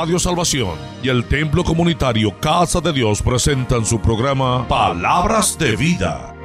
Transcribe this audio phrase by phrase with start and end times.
[0.00, 6.39] Radio Salvación y el Templo Comunitario Casa de Dios presentan su programa Palabras de Vida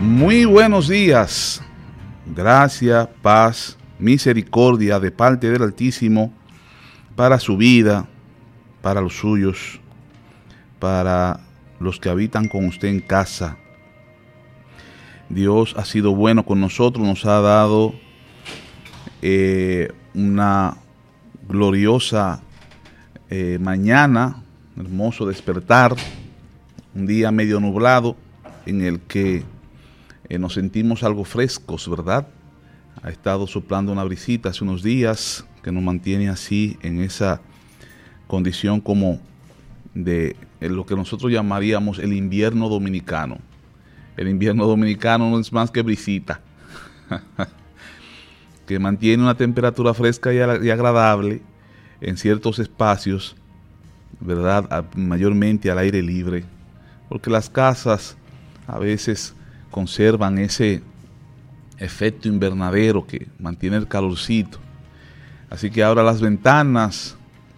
[0.00, 1.60] Muy buenos días.
[2.34, 6.32] Gracia, paz, misericordia de parte del Altísimo
[7.14, 8.08] para su vida,
[8.80, 9.78] para los suyos,
[10.78, 11.40] para
[11.80, 13.58] los que habitan con usted en casa.
[15.28, 17.92] Dios ha sido bueno con nosotros, nos ha dado
[19.20, 20.78] eh, una
[21.46, 22.40] gloriosa
[23.28, 24.44] eh, mañana,
[24.78, 25.94] hermoso despertar,
[26.94, 28.16] un día medio nublado
[28.64, 29.44] en el que
[30.30, 32.28] eh, nos sentimos algo frescos, ¿verdad?
[33.02, 37.40] Ha estado soplando una brisita hace unos días que nos mantiene así en esa
[38.28, 39.20] condición como
[39.92, 43.38] de lo que nosotros llamaríamos el invierno dominicano.
[44.16, 46.40] El invierno dominicano no es más que brisita,
[48.66, 51.42] que mantiene una temperatura fresca y, agradable
[52.00, 53.34] en ciertos espacios,
[54.20, 54.86] ¿verdad?
[54.94, 56.44] mayormente al aire libre,
[57.08, 58.16] porque las casas
[58.68, 59.34] a veces
[59.70, 60.82] conservan ese
[61.78, 64.58] efecto invernadero que mantiene el calorcito.
[65.48, 67.16] Así que abra las ventanas,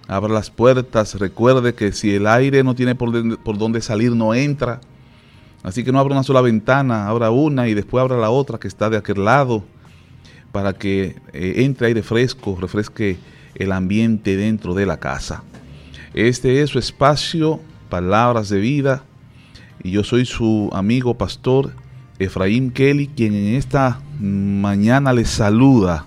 [0.08, 4.80] abra las puertas, recuerde que si el aire no tiene por, dónde salir, no entra.
[5.62, 8.68] Así que no abra una sola ventana, abra una y después abra la otra que
[8.68, 9.64] está de aquel lado
[10.50, 13.18] para que eh, entre aire fresco, refresque
[13.54, 15.42] el ambiente dentro de la casa.
[16.14, 19.04] Este es su espacio, Palabras de Vida,
[19.82, 21.72] y yo soy su amigo pastor
[22.24, 26.06] Efraín Kelly, quien en esta mañana les saluda,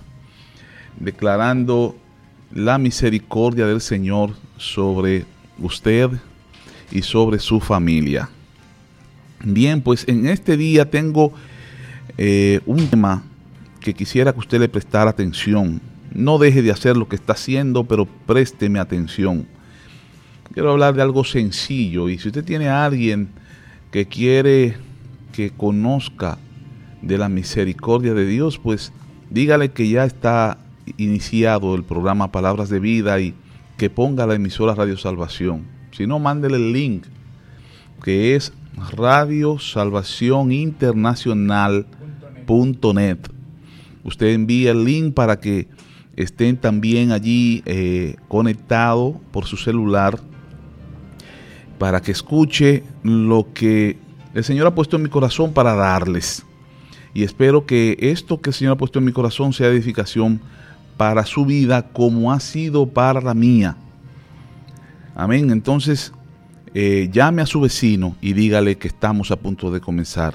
[0.98, 1.96] declarando
[2.52, 5.26] la misericordia del Señor sobre
[5.58, 6.10] usted
[6.90, 8.30] y sobre su familia.
[9.44, 11.32] Bien, pues en este día tengo
[12.16, 13.22] eh, un tema
[13.80, 15.82] que quisiera que usted le prestara atención.
[16.14, 19.46] No deje de hacer lo que está haciendo, pero présteme atención.
[20.54, 23.28] Quiero hablar de algo sencillo y si usted tiene a alguien
[23.90, 24.85] que quiere
[25.36, 26.38] que conozca
[27.02, 28.94] de la misericordia de Dios, pues
[29.28, 30.56] dígale que ya está
[30.96, 33.34] iniciado el programa Palabras de Vida y
[33.76, 35.66] que ponga la emisora Radio Salvación.
[35.92, 37.04] Si no, mándele el link
[38.02, 38.54] que es
[38.96, 43.18] Radio Salvación Internacional.net.
[44.04, 45.68] Usted envía el link para que
[46.16, 50.18] estén también allí eh, conectados por su celular
[51.78, 53.98] para que escuche lo que
[54.36, 56.44] el Señor ha puesto en mi corazón para darles.
[57.14, 60.42] Y espero que esto que el Señor ha puesto en mi corazón sea edificación
[60.98, 63.78] para su vida como ha sido para la mía.
[65.14, 65.50] Amén.
[65.50, 66.12] Entonces,
[66.74, 70.34] eh, llame a su vecino y dígale que estamos a punto de comenzar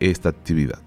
[0.00, 0.80] esta actividad.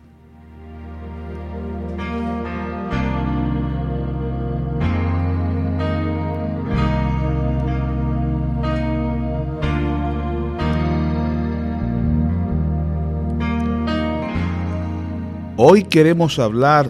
[15.61, 16.89] Hoy queremos hablar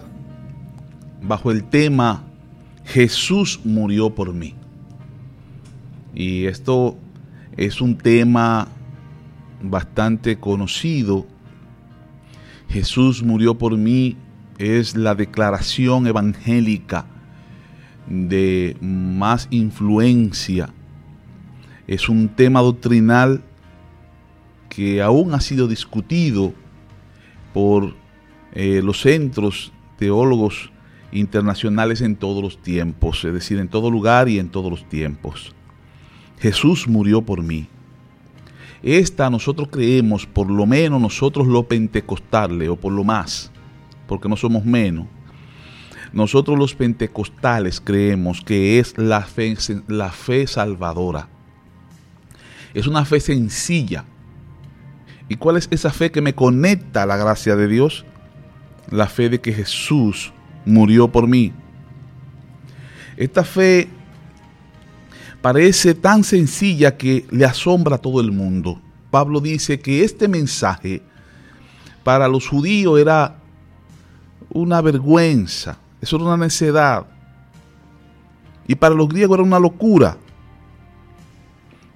[1.20, 2.22] bajo el tema
[2.84, 4.54] Jesús murió por mí.
[6.14, 6.96] Y esto
[7.56, 8.68] es un tema
[9.60, 11.26] bastante conocido.
[12.68, 14.16] Jesús murió por mí
[14.58, 17.06] es la declaración evangélica
[18.06, 20.72] de más influencia.
[21.88, 23.42] Es un tema doctrinal
[24.68, 26.54] que aún ha sido discutido
[27.52, 27.98] por
[28.54, 30.72] eh, los centros teólogos
[31.12, 35.54] internacionales en todos los tiempos, es decir, en todo lugar y en todos los tiempos.
[36.38, 37.68] Jesús murió por mí.
[38.82, 43.52] Esta nosotros creemos, por lo menos nosotros los pentecostales, o por lo más,
[44.06, 45.06] porque no somos menos,
[46.12, 49.56] nosotros los pentecostales creemos que es la fe,
[49.86, 51.28] la fe salvadora.
[52.74, 54.04] Es una fe sencilla.
[55.28, 58.04] ¿Y cuál es esa fe que me conecta a la gracia de Dios?
[58.88, 60.32] La fe de que Jesús
[60.64, 61.52] murió por mí.
[63.16, 63.88] Esta fe
[65.42, 68.80] parece tan sencilla que le asombra a todo el mundo.
[69.10, 71.02] Pablo dice que este mensaje
[72.04, 73.36] para los judíos era
[74.48, 77.06] una vergüenza, eso era una necedad.
[78.66, 80.16] Y para los griegos era una locura.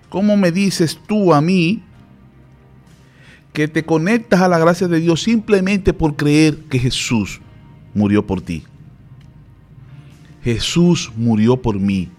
[0.09, 1.83] ¿Cómo me dices tú a mí
[3.55, 7.41] que te conectas a la gracia de Dios simplemente por creer que Jesús
[7.95, 8.65] murió por ti.
[10.43, 12.11] Jesús murió por mí.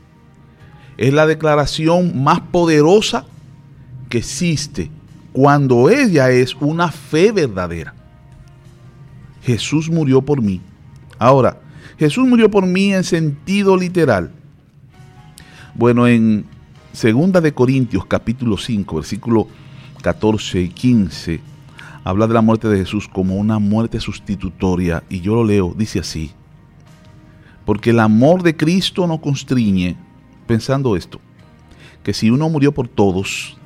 [0.98, 3.26] Es la declaración más poderosa
[4.08, 4.90] que existe
[5.34, 7.94] cuando ella es una fe verdadera.
[9.44, 10.62] Jesús murió por mí.
[11.20, 11.60] Ahora,
[12.00, 14.32] Jesús murió por mí en sentido literal.
[15.74, 16.46] Bueno, en
[16.94, 19.50] 2 de Corintios capítulo 5, versículo
[20.06, 21.42] 14 y 15
[22.04, 25.98] habla de la muerte de Jesús como una muerte sustitutoria y yo lo leo, dice
[25.98, 26.30] así,
[27.66, 29.96] porque el amor de Cristo no constriñe,
[30.46, 31.20] pensando esto,
[32.04, 33.58] que si uno murió por todos,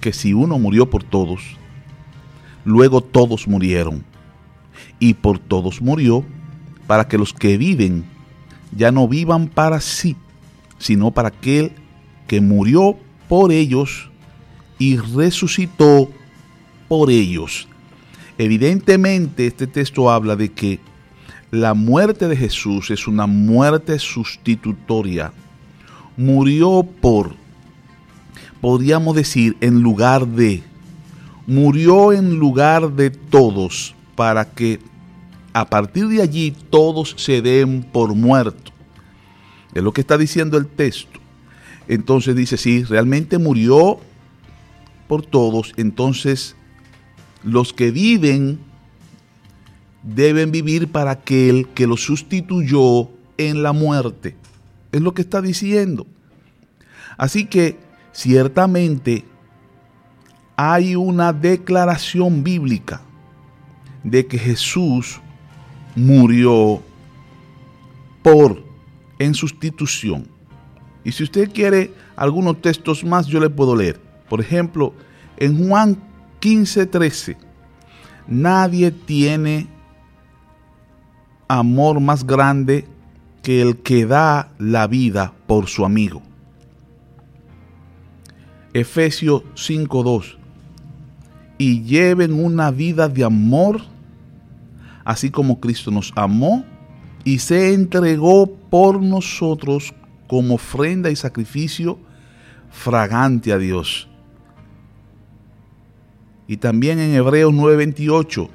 [0.00, 1.56] que si uno murió por todos,
[2.64, 4.04] luego todos murieron,
[5.00, 6.24] y por todos murió,
[6.86, 8.04] para que los que viven
[8.70, 10.14] ya no vivan para sí,
[10.78, 11.72] sino para aquel
[12.28, 12.96] que murió
[13.28, 14.12] por ellos
[14.78, 16.10] y resucitó
[16.88, 17.68] por ellos.
[18.38, 20.80] Evidentemente este texto habla de que
[21.50, 25.32] la muerte de Jesús es una muerte sustitutoria.
[26.16, 27.34] Murió por,
[28.60, 30.62] podríamos decir, en lugar de,
[31.46, 34.80] murió en lugar de todos para que
[35.52, 38.72] a partir de allí todos se den por muerto.
[39.72, 41.18] Es lo que está diciendo el texto.
[41.88, 44.00] Entonces dice, sí, realmente murió
[45.06, 46.56] por todos, entonces
[47.42, 48.58] los que viven
[50.02, 54.36] deben vivir para aquel que los sustituyó en la muerte.
[54.92, 56.06] Es lo que está diciendo.
[57.16, 57.78] Así que
[58.12, 59.24] ciertamente
[60.56, 63.02] hay una declaración bíblica
[64.04, 65.20] de que Jesús
[65.94, 66.82] murió
[68.22, 68.62] por
[69.18, 70.28] en sustitución.
[71.04, 74.05] Y si usted quiere algunos textos más, yo le puedo leer.
[74.28, 74.92] Por ejemplo,
[75.36, 75.96] en Juan
[76.40, 77.36] 15:13,
[78.26, 79.68] nadie tiene
[81.48, 82.86] amor más grande
[83.42, 86.22] que el que da la vida por su amigo.
[88.72, 90.36] Efesios 5:2,
[91.58, 93.80] y lleven una vida de amor,
[95.04, 96.64] así como Cristo nos amó
[97.24, 99.94] y se entregó por nosotros
[100.26, 101.98] como ofrenda y sacrificio
[102.70, 104.08] fragante a Dios.
[106.48, 108.48] Y también en Hebreos 9:28,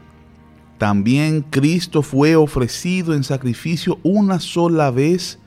[0.78, 5.38] también Cristo fue ofrecido en sacrificio una sola vez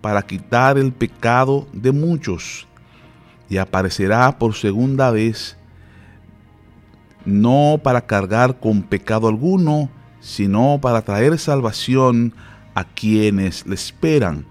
[0.00, 2.66] para quitar el pecado de muchos
[3.50, 5.56] y aparecerá por segunda vez,
[7.24, 12.32] no para cargar con pecado alguno, sino para traer salvación
[12.74, 14.46] a quienes le esperan.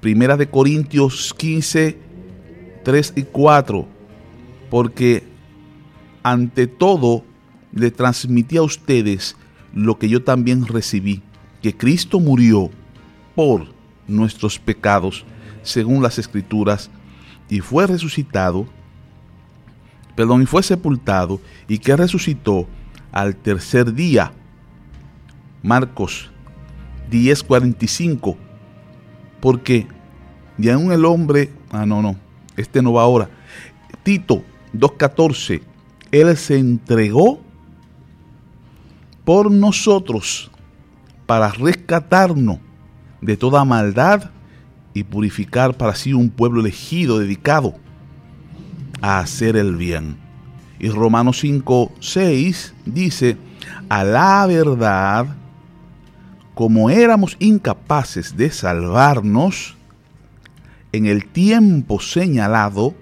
[0.00, 1.98] Primera de Corintios 15,
[2.84, 3.86] 3 y 4,
[4.70, 5.29] porque
[6.22, 7.24] ante todo
[7.72, 9.36] le transmití a ustedes
[9.72, 11.22] lo que yo también recibí,
[11.62, 12.70] que Cristo murió
[13.34, 13.66] por
[14.08, 15.24] nuestros pecados,
[15.62, 16.90] según las escrituras,
[17.48, 18.66] y fue resucitado,
[20.16, 22.66] perdón, y fue sepultado, y que resucitó
[23.12, 24.32] al tercer día.
[25.62, 26.30] Marcos
[27.10, 28.36] 10:45,
[29.40, 29.86] porque
[30.56, 32.16] ni aún el hombre, ah, no, no,
[32.56, 33.30] este no va ahora.
[34.02, 35.62] Tito 2:14,
[36.12, 37.40] él se entregó
[39.24, 40.50] por nosotros
[41.26, 42.58] para rescatarnos
[43.20, 44.30] de toda maldad
[44.92, 47.74] y purificar para sí un pueblo elegido, dedicado
[49.00, 50.16] a hacer el bien.
[50.78, 53.36] Y Romanos 5, 6 dice,
[53.88, 55.26] a la verdad,
[56.54, 59.76] como éramos incapaces de salvarnos,
[60.92, 62.94] en el tiempo señalado,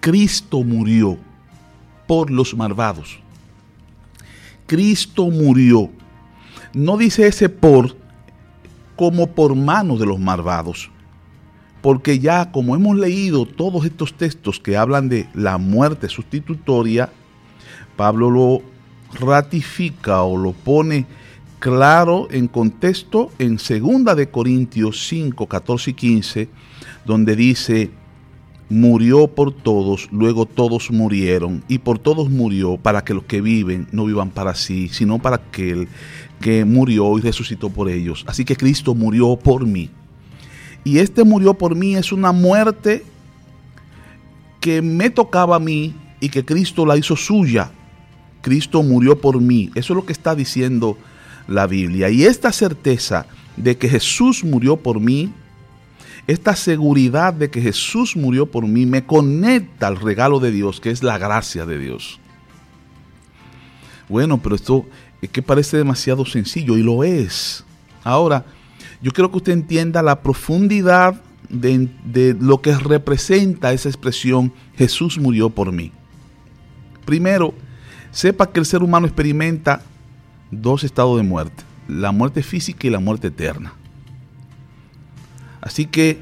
[0.00, 1.18] Cristo murió
[2.06, 3.18] por los malvados.
[4.66, 5.90] Cristo murió.
[6.74, 7.96] no dice ese por
[8.96, 10.90] como por mano de los malvados.
[11.82, 17.10] Porque ya como hemos leído todos estos textos que hablan de la muerte sustitutoria,
[17.96, 18.62] Pablo lo
[19.20, 21.06] ratifica o lo pone
[21.58, 26.48] claro en contexto en 2 de Corintios 5, 14 y 15,
[27.04, 27.90] donde dice,
[28.68, 33.86] murió por todos, luego todos murieron, y por todos murió para que los que viven
[33.92, 35.88] no vivan para sí, sino para aquel
[36.40, 38.24] que murió y resucitó por ellos.
[38.26, 39.90] Así que Cristo murió por mí.
[40.84, 43.04] Y este murió por mí es una muerte
[44.60, 47.70] que me tocaba a mí y que Cristo la hizo suya.
[48.42, 49.70] Cristo murió por mí.
[49.74, 50.96] Eso es lo que está diciendo
[51.48, 52.10] la Biblia.
[52.10, 55.32] Y esta certeza de que Jesús murió por mí,
[56.26, 60.90] esta seguridad de que Jesús murió por mí, me conecta al regalo de Dios, que
[60.90, 62.18] es la gracia de Dios.
[64.08, 64.86] Bueno, pero esto
[65.22, 67.64] es que parece demasiado sencillo y lo es.
[68.02, 68.44] Ahora,
[69.00, 75.18] yo quiero que usted entienda la profundidad de, de, lo que representa esa expresión Jesús
[75.18, 75.92] murió por mí.
[77.04, 77.54] Primero,
[78.10, 79.82] sepa que el ser humano experimenta
[80.50, 83.74] dos estados de muerte, la muerte física y la muerte eterna.
[85.66, 86.20] Así que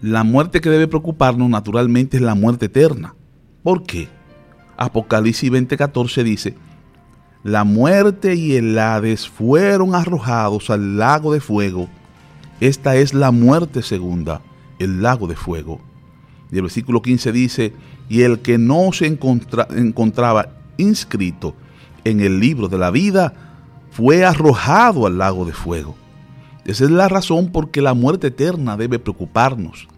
[0.00, 3.14] la muerte que debe preocuparnos naturalmente es la muerte eterna.
[3.62, 4.08] ¿Por qué?
[4.78, 6.54] Apocalipsis 20:14 dice,
[7.44, 11.86] la muerte y el Hades fueron arrojados al lago de fuego.
[12.60, 14.40] Esta es la muerte segunda,
[14.78, 15.78] el lago de fuego.
[16.50, 17.74] Y el versículo 15 dice,
[18.08, 21.54] y el que no se encontraba inscrito
[22.04, 23.34] en el libro de la vida
[23.90, 26.01] fue arrojado al lago de fuego.
[26.64, 29.88] Esa es la razón por que la muerte eterna debe preocuparnos.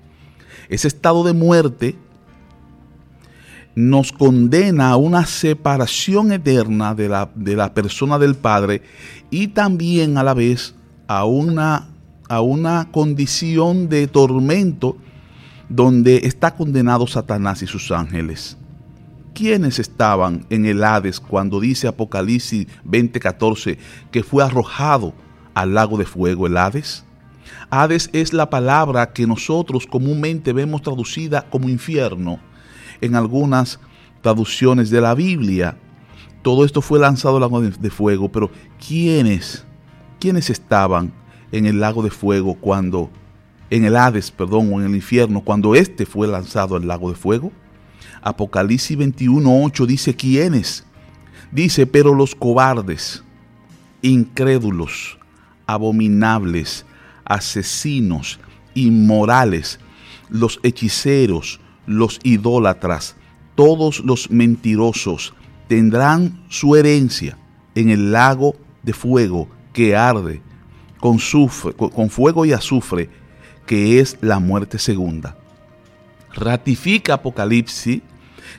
[0.69, 1.97] Ese estado de muerte
[3.75, 8.83] nos condena a una separación eterna de la, de la persona del Padre
[9.31, 10.75] y también a la vez
[11.07, 11.89] a una,
[12.29, 14.97] a una condición de tormento
[15.69, 18.57] donde está condenado Satanás y sus ángeles.
[19.35, 23.77] ¿Quiénes estaban en el Hades cuando dice Apocalipsis 20:14
[24.13, 25.13] que fue arrojado
[25.55, 27.05] al lago de fuego el Hades?
[27.71, 32.39] Hades es la palabra que nosotros comúnmente vemos traducida como infierno
[33.01, 33.81] en algunas
[34.21, 35.77] traducciones de la Biblia.
[36.43, 38.51] Todo esto fue lanzado al lago de fuego, pero
[38.87, 39.65] ¿quiénes?
[40.21, 41.13] ¿Quiénes estaban
[41.53, 43.11] en el lago de fuego cuando,
[43.71, 47.17] en el Hades, perdón, o en el infierno, cuando éste fue lanzado al lago de
[47.17, 47.53] fuego?
[48.23, 50.85] Apocalipsis 21.8 dice, ¿quiénes?
[51.53, 53.23] Dice, pero los cobardes,
[54.01, 55.19] incrédulos,
[55.67, 56.85] abominables,
[57.25, 58.39] asesinos,
[58.75, 59.81] inmorales,
[60.29, 63.17] los hechiceros, los idólatras,
[63.55, 65.35] todos los mentirosos
[65.69, 67.39] tendrán su herencia
[67.75, 70.43] en el lago de fuego que arde
[70.99, 71.19] con,
[71.77, 73.11] con fuego y azufre,
[73.67, 75.37] que es la muerte segunda.
[76.35, 78.03] Ratifica Apocalipsis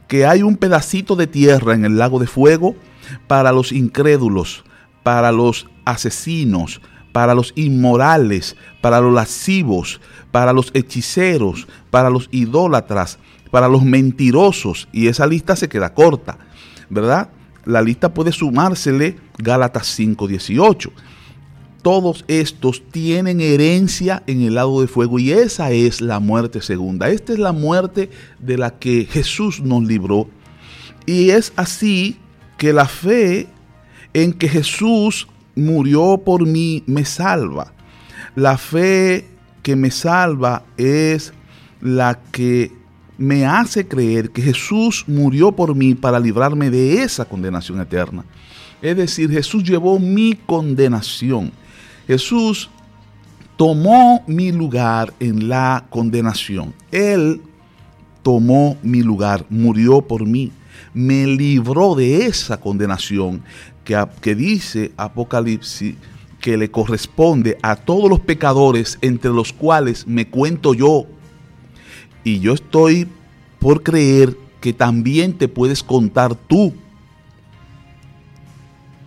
[0.07, 2.75] que hay un pedacito de tierra en el lago de fuego
[3.27, 4.63] para los incrédulos,
[5.03, 6.81] para los asesinos,
[7.15, 13.19] para los inmorales, para los lascivos, para los hechiceros, para los idólatras,
[13.51, 14.89] para los mentirosos.
[14.91, 16.38] Y esa lista se queda corta,
[16.89, 17.29] ¿verdad?
[17.63, 20.91] La lista puede sumársele Gálatas 5:18.
[21.81, 27.07] Todos estos tienen herencia en el lago de fuego y esa es la muerte segunda.
[27.07, 30.27] Esta es la muerte de la que Jesús nos libró.
[31.05, 32.17] Y es así
[32.57, 33.48] que la fe
[34.13, 37.74] en que Jesús murió por mí me salva.
[38.35, 39.27] La fe
[39.63, 41.33] que me salva es
[41.81, 42.71] la que
[43.17, 48.25] me hace creer que Jesús murió por mí para librarme de esa condenación eterna.
[48.81, 51.51] Es decir, Jesús llevó mi condenación.
[52.07, 52.69] Jesús
[53.55, 56.74] tomó mi lugar en la condenación.
[56.91, 57.41] Él
[58.21, 60.51] tomó mi lugar, murió por mí,
[60.93, 63.43] me libró de esa condenación
[63.86, 65.96] que, dice Apocalipsis
[66.42, 71.06] que le corresponde a todos los pecadores entre los cuales me cuento yo.
[72.24, 73.08] Y yo estoy
[73.60, 76.74] por creer que también te puedes contar tú.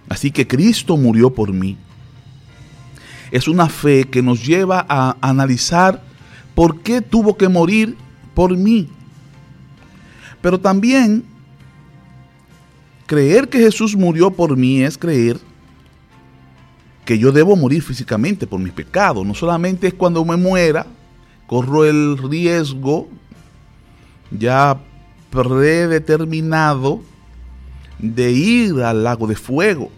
[0.08, 1.76] Así que Cristo murió por mí.
[3.30, 6.02] Es una fe que nos lleva a analizar
[6.54, 7.97] por qué tuvo que morir
[8.35, 8.88] por mí.
[10.40, 11.25] Pero también
[13.08, 15.38] Creer que Jesús murió por mí es creer
[17.06, 19.26] que yo debo morir físicamente por mis pecados.
[19.26, 20.86] No solamente es cuando me muera,
[21.46, 23.08] corro el riesgo
[24.30, 24.78] ya
[25.30, 27.00] predeterminado
[27.98, 29.90] de ir al lago de fuego,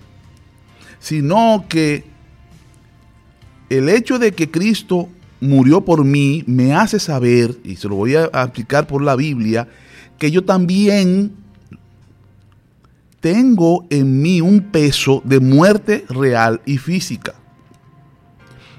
[1.00, 2.04] sino que
[3.70, 5.08] el hecho de que Cristo
[5.40, 9.66] murió por mí me hace saber, y se lo voy a aplicar por la Biblia,
[10.16, 11.39] que yo también
[13.20, 17.34] tengo en mí un peso de muerte real y física.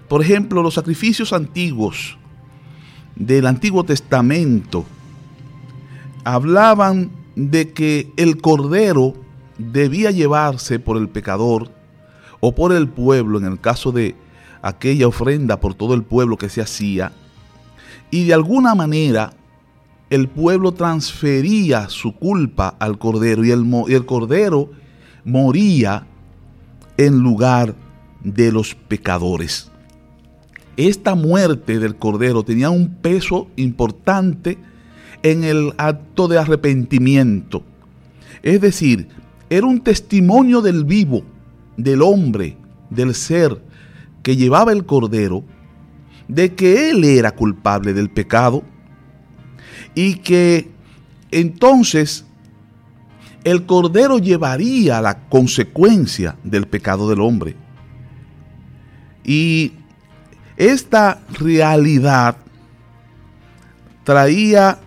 [0.07, 2.17] Por ejemplo, los sacrificios antiguos
[3.15, 4.85] del Antiguo Testamento
[6.23, 9.13] hablaban de que el cordero
[9.57, 11.71] debía llevarse por el pecador
[12.39, 14.15] o por el pueblo, en el caso de
[14.61, 17.13] aquella ofrenda por todo el pueblo que se hacía,
[18.09, 19.33] y de alguna manera
[20.11, 24.69] el pueblo transfería su culpa al cordero y el, y el cordero
[25.23, 26.05] moría
[26.97, 27.75] en lugar
[28.21, 29.71] de los pecadores.
[30.75, 34.57] Esta muerte del cordero tenía un peso importante
[35.23, 37.63] en el acto de arrepentimiento.
[38.43, 39.07] Es decir,
[39.49, 41.23] era un testimonio del vivo,
[41.77, 42.57] del hombre,
[42.89, 43.61] del ser
[44.23, 45.45] que llevaba el cordero,
[46.27, 48.63] de que él era culpable del pecado
[49.95, 50.69] y que
[51.31, 52.25] entonces
[53.43, 57.55] el cordero llevaría la consecuencia del pecado del hombre.
[59.23, 59.73] Y
[60.57, 62.37] esta realidad
[64.03, 64.79] traía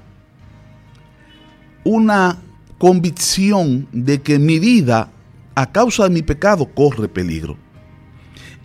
[1.84, 2.38] una
[2.78, 5.10] convicción de que mi vida,
[5.54, 7.63] a causa de mi pecado, corre peligro.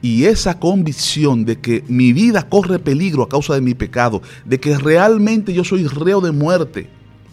[0.02, 4.60] Y esa convicción de que mi vida corre peligro a causa de mi pecado, de
[4.60, 6.90] que realmente yo soy reo de muerte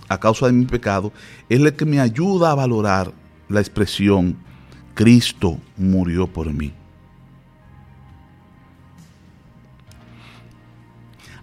[0.08, 1.12] a causa de mi pecado,
[1.48, 3.12] es la que me ayuda a valorar
[3.48, 4.36] la expresión,
[4.94, 6.72] Cristo murió por mí.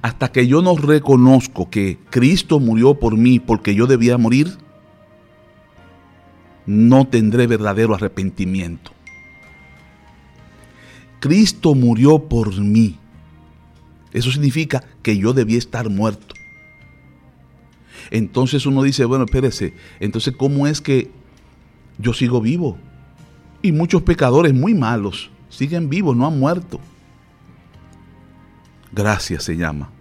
[0.01, 4.57] Hasta que yo no reconozco que Cristo murió por mí porque yo debía morir,
[6.65, 8.92] no tendré verdadero arrepentimiento.
[11.23, 12.97] Cristo murió por mí.
[14.11, 16.35] Eso significa que yo debía estar muerto.
[18.11, 21.11] Entonces uno dice, bueno, espérese, entonces ¿cómo es que
[21.97, 22.77] yo sigo vivo?
[23.61, 26.81] Y muchos pecadores muy malos siguen vivos, no han muerto.
[28.91, 29.91] Gracias se llama.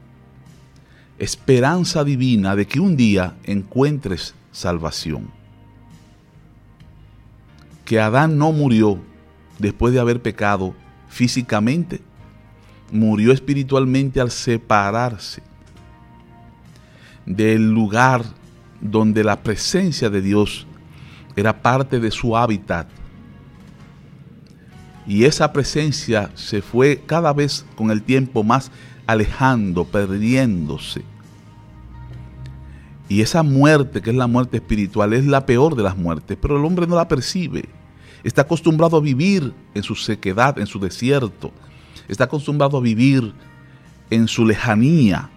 [1.21, 5.31] Esperanza divina de que un día encuentres salvación.
[7.85, 8.99] Que Adán no murió
[9.61, 10.75] después de haber pecado
[11.13, 12.01] físicamente,
[12.91, 15.43] murió espiritualmente al separarse
[17.27, 18.25] del lugar
[18.81, 20.67] donde la presencia de Dios
[21.37, 22.89] era parte de su hábitat.
[25.07, 28.71] Y esa presencia se fue cada vez con el tiempo más
[29.07, 31.05] alejando, perdiéndose.
[33.09, 36.57] Y esa muerte, que es la muerte espiritual, es la peor de las muertes, pero
[36.57, 37.69] el hombre no la percibe.
[38.25, 41.51] Está acostumbrado a vivir en su sequedad, en su desierto.
[42.09, 43.33] Está acostumbrado a vivir
[44.11, 45.31] en su lejanía,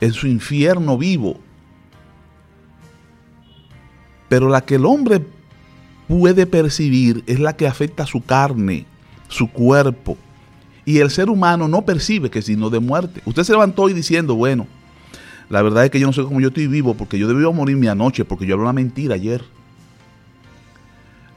[0.00, 1.38] en su infierno vivo.
[4.28, 5.24] Pero la que el hombre
[6.08, 8.86] puede percibir es la que afecta a su carne,
[9.28, 10.16] su cuerpo.
[10.84, 13.22] Y el ser humano no percibe que es de muerte.
[13.24, 14.66] Usted se levantó hoy diciendo, bueno,
[15.48, 17.88] la verdad es que yo no sé cómo yo estoy vivo porque yo debí morirme
[17.88, 19.44] anoche porque yo hablé una mentira ayer.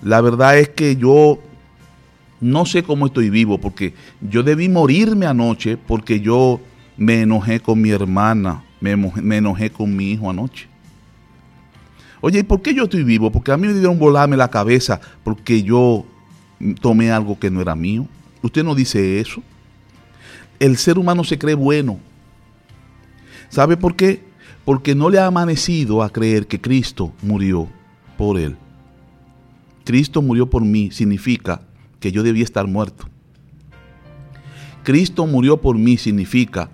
[0.02, 1.40] La verdad es que yo
[2.40, 6.60] no sé cómo estoy vivo porque yo debí morirme anoche porque yo
[6.98, 8.92] me enojé con mi hermana, me,
[9.38, 10.68] enojé con mi hijo anoche.
[12.22, 13.32] Oye, ¿y por qué yo estoy vivo?
[13.32, 16.06] Porque a mí me dieron volarme la cabeza porque yo
[16.82, 18.08] tomé algo que no era mío.
[18.42, 19.42] Usted no dice eso.
[20.60, 22.00] El ser humano se cree bueno.
[23.50, 24.24] ¿Sabe por qué?
[24.66, 27.68] Porque no le ha amanecido a creer que Cristo murió
[28.18, 28.58] por él.
[29.88, 31.62] Cristo murió por mí significa
[32.02, 33.08] que yo debía estar muerto.
[34.84, 36.70] Cristo murió por mí significa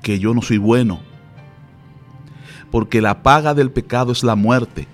[0.00, 1.00] que yo no soy bueno.
[2.70, 4.86] Porque la paga del pecado es la muerte.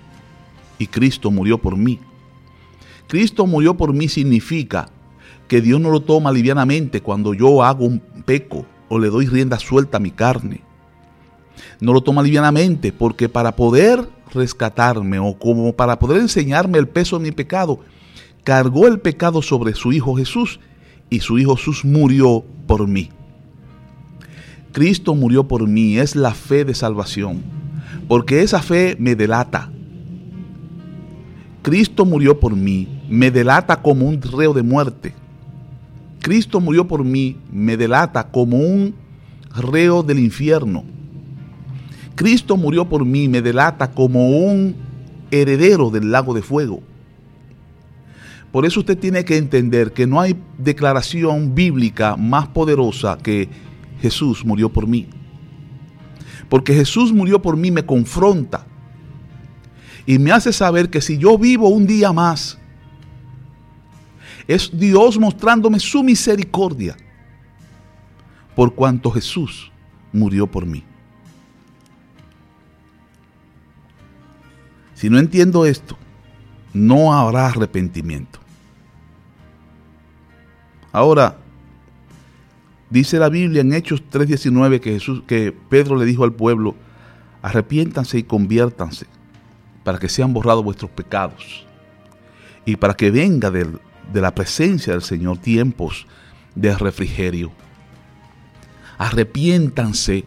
[0.79, 1.99] Y Cristo murió por mí.
[3.07, 4.89] Cristo murió por mí significa
[5.47, 9.59] que Dios no lo toma livianamente cuando yo hago un peco o le doy rienda
[9.59, 10.61] suelta a mi carne.
[11.79, 17.17] No lo toma livianamente porque para poder rescatarme o como para poder enseñarme el peso
[17.17, 17.79] de mi pecado,
[18.43, 20.59] cargó el pecado sobre su Hijo Jesús
[21.09, 23.09] y su Hijo Jesús murió por mí.
[24.71, 27.41] Cristo murió por mí, es la fe de salvación,
[28.07, 29.71] porque esa fe me delata.
[31.61, 35.13] Cristo murió por mí, me delata como un reo de muerte.
[36.21, 38.93] Cristo murió por mí, me delata como un
[39.55, 40.83] reo del infierno.
[42.19, 44.75] Cristo murió por mí, me delata como un
[45.31, 46.83] heredero del lago de fuego.
[48.51, 53.47] Por eso usted tiene que entender que no hay declaración bíblica más poderosa que
[54.01, 55.07] Jesús murió por mí.
[56.49, 58.67] Porque Jesús murió por mí me confronta
[60.05, 62.57] y me hace saber que si yo vivo un día más,
[64.45, 66.97] es Dios mostrándome su misericordia
[68.57, 69.71] por cuanto Jesús
[70.11, 70.83] murió por mí.
[74.99, 75.97] Si no entiendo esto,
[76.73, 78.37] no habrá arrepentimiento.
[80.91, 81.37] Ahora,
[82.89, 86.75] dice la Biblia en Hechos 3:19 que Jesús que Pedro le dijo al pueblo,
[87.41, 89.05] arrepiéntanse y conviértanse
[89.85, 91.65] para que sean borrados vuestros pecados
[92.65, 93.69] y para que venga de,
[94.11, 96.07] de la presencia del Señor tiempos
[96.55, 97.53] de refrigerio.
[98.97, 100.25] Arrepiéntanse,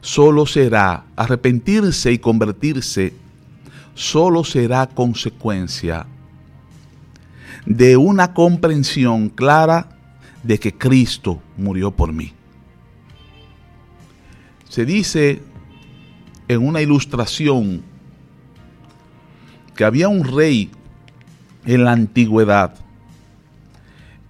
[0.00, 3.19] solo será arrepentirse y convertirse,
[3.94, 6.06] solo será consecuencia
[7.66, 9.96] de una comprensión clara
[10.42, 12.32] de que Cristo murió por mí.
[14.68, 15.42] Se dice
[16.48, 17.82] en una ilustración
[19.74, 20.70] que había un rey
[21.64, 22.74] en la antigüedad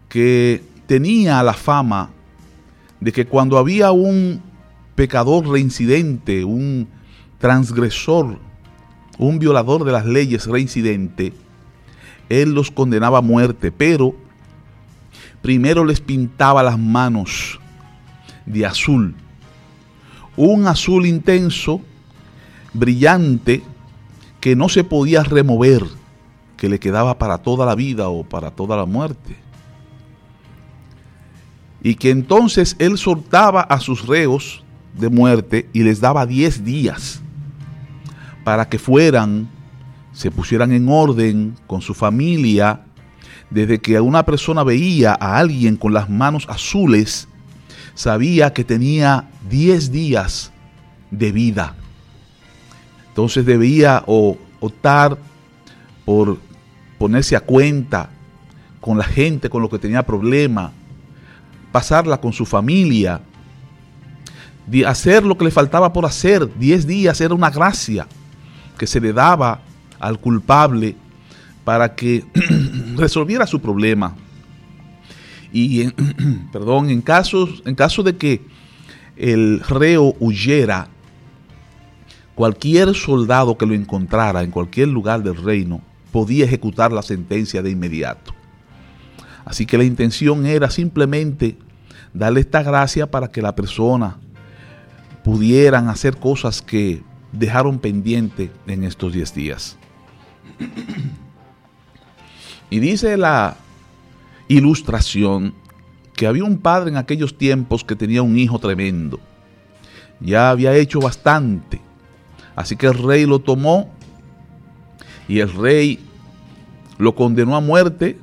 [0.09, 2.11] que tenía la fama
[3.01, 4.43] de que cuando había un
[4.95, 6.89] pecador reincidente, un
[7.39, 8.39] transgresor,
[9.21, 11.35] un violador de las leyes reincidente,
[12.31, 14.15] él los condenaba a muerte, pero
[15.43, 17.61] primero les pintaba las manos
[18.47, 19.15] de azul,
[20.39, 21.83] un azul intenso,
[22.73, 23.63] brillante,
[24.41, 25.85] que no se podía remover,
[26.57, 29.37] que le quedaba para toda la vida o para toda la muerte.
[31.83, 34.65] Y que entonces él soltaba a sus reos
[34.99, 37.23] de muerte y les daba 10 días
[38.45, 39.49] para que fueran
[40.13, 42.83] se pusieran en orden con su familia,
[43.51, 47.29] desde que una persona veía a alguien con las manos azules,
[47.95, 50.53] sabía que tenía 10 días
[51.11, 51.75] de vida.
[53.09, 55.19] Entonces debía optar
[56.05, 56.39] por
[56.99, 58.11] ponerse a cuenta
[58.81, 60.73] con la gente con lo que tenía problema,
[61.73, 63.21] pasarla con su familia,
[64.87, 66.49] hacer lo que le faltaba por hacer.
[66.59, 68.07] 10 días era una gracia
[68.81, 69.61] que se le daba
[69.99, 70.97] al culpable
[71.65, 72.25] para que
[72.97, 74.17] resolviera su problema.
[75.53, 78.41] Y en, perdón, en en caso de que
[79.17, 80.89] el reo huyera,
[82.35, 87.73] cualquier soldado que lo encontrara en cualquier lugar del reino podía ejecutar la sentencia de
[87.73, 88.33] inmediato.
[89.45, 91.59] Así que la intención era simplemente
[92.15, 94.17] darle esta gracia para que la persona
[95.23, 99.77] pudieran hacer cosas que dejaron pendiente en estos 10 días.
[102.71, 103.57] Y dice la
[104.49, 105.55] ilustración
[106.15, 109.19] que había un padre en aquellos tiempos que tenía un hijo tremendo.
[110.21, 111.81] Ya había hecho bastante.
[112.55, 113.91] Así que el rey lo tomó
[115.29, 115.99] y el rey
[116.99, 118.19] lo condenó a muerte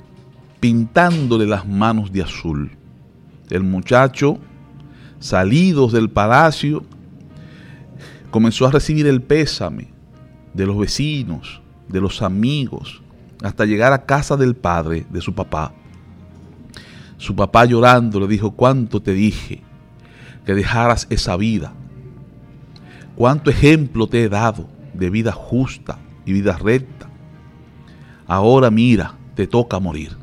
[0.60, 2.72] pintándole las manos de azul.
[3.50, 4.38] El muchacho,
[5.20, 6.84] salidos del palacio,
[8.32, 9.90] comenzó a recibir el pésame
[10.54, 13.02] de los vecinos, de los amigos,
[13.44, 15.74] hasta llegar a casa del padre, de su papá.
[17.18, 19.62] Su papá llorando le dijo, ¿cuánto te dije
[20.46, 21.74] que dejaras esa vida?
[23.16, 27.10] ¿Cuánto ejemplo te he dado de vida justa y vida recta?
[28.28, 30.16] Ahora mira, te toca morir.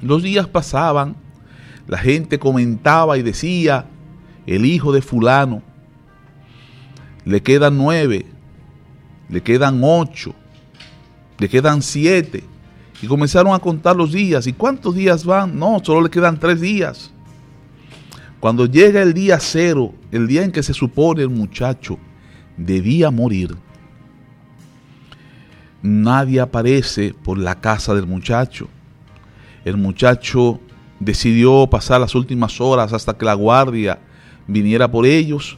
[0.00, 1.16] Los días pasaban,
[1.86, 3.86] la gente comentaba y decía,
[4.46, 5.62] el hijo de fulano,
[7.24, 8.26] le quedan nueve,
[9.28, 10.34] le quedan ocho,
[11.38, 12.44] le quedan siete.
[13.00, 14.46] Y comenzaron a contar los días.
[14.46, 15.58] ¿Y cuántos días van?
[15.58, 17.10] No, solo le quedan tres días.
[18.38, 21.98] Cuando llega el día cero, el día en que se supone el muchacho
[22.56, 23.56] debía morir,
[25.80, 28.68] nadie aparece por la casa del muchacho.
[29.64, 30.60] El muchacho
[30.98, 33.98] decidió pasar las últimas horas hasta que la guardia
[34.46, 35.56] viniera por ellos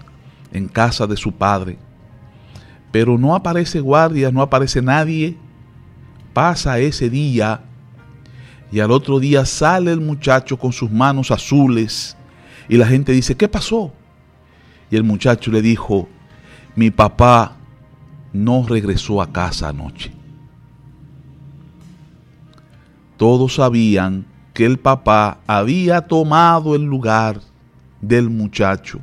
[0.54, 1.76] en casa de su padre.
[2.90, 5.36] Pero no aparece guardia, no aparece nadie
[6.34, 7.62] pasa ese día
[8.70, 12.16] y al otro día sale el muchacho con sus manos azules
[12.68, 13.92] y la gente dice, ¿qué pasó?
[14.90, 16.08] Y el muchacho le dijo,
[16.74, 17.56] mi papá
[18.32, 20.12] no regresó a casa anoche.
[23.16, 27.40] Todos sabían que el papá había tomado el lugar
[28.00, 29.00] del muchacho.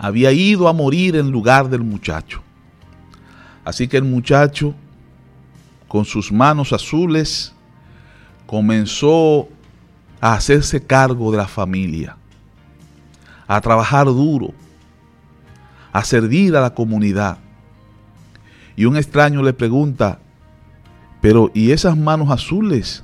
[0.00, 2.42] Había ido a morir en lugar del muchacho.
[3.64, 4.74] Así que el muchacho
[5.90, 7.52] con sus manos azules,
[8.46, 9.48] comenzó
[10.20, 12.16] a hacerse cargo de la familia,
[13.48, 14.54] a trabajar duro,
[15.92, 17.38] a servir a la comunidad.
[18.76, 20.20] Y un extraño le pregunta,
[21.20, 23.02] pero ¿y esas manos azules?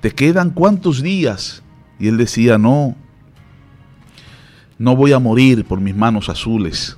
[0.00, 1.62] ¿Te quedan cuántos días?
[1.98, 2.96] Y él decía, no,
[4.78, 6.96] no voy a morir por mis manos azules.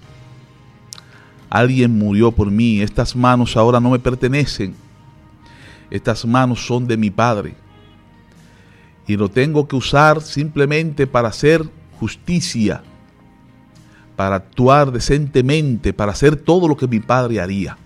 [1.49, 2.81] Alguien murió por mí.
[2.81, 4.75] Estas manos ahora no me pertenecen.
[5.91, 7.55] Estas manos son de mi Padre.
[9.07, 11.65] Y lo tengo que usar simplemente para hacer
[11.99, 12.83] justicia,
[14.15, 17.77] para actuar decentemente, para hacer todo lo que mi Padre haría.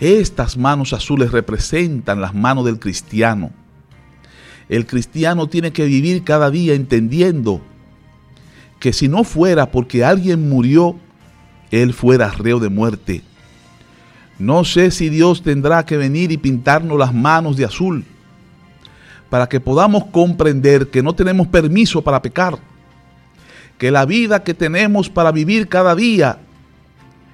[0.00, 3.50] Estas manos azules representan las manos del cristiano.
[4.68, 7.60] El cristiano tiene que vivir cada día entendiendo
[8.84, 10.96] que si no fuera porque alguien murió
[11.70, 13.22] él fuera reo de muerte.
[14.38, 18.04] No sé si Dios tendrá que venir y pintarnos las manos de azul
[19.30, 22.58] para que podamos comprender que no tenemos permiso para pecar,
[23.78, 26.40] que la vida que tenemos para vivir cada día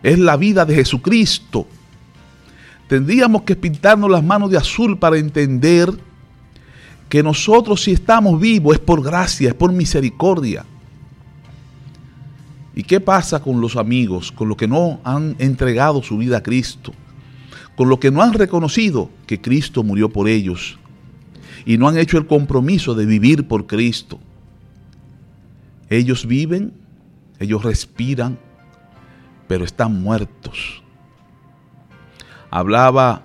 [0.04, 1.66] es la vida de Jesucristo.
[2.86, 5.90] Tendríamos que pintarnos las manos de azul para entender
[7.08, 10.64] que nosotros si estamos vivos es por gracia, es por misericordia.
[12.74, 16.42] ¿Y qué pasa con los amigos, con los que no han entregado su vida a
[16.42, 16.92] Cristo?
[17.76, 20.78] Con los que no han reconocido que Cristo murió por ellos
[21.64, 24.18] y no han hecho el compromiso de vivir por Cristo.
[25.88, 26.72] Ellos viven,
[27.38, 28.38] ellos respiran,
[29.48, 30.82] pero están muertos.
[32.50, 33.22] Hablaba